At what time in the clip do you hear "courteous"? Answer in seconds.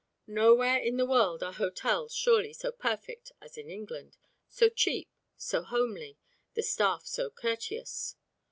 7.29-8.15